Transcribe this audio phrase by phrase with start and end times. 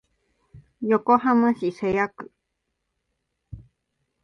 [0.81, 2.31] 横浜市瀬谷区